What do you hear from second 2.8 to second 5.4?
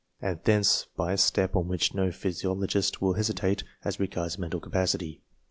will hesitate, as regards mental capacity.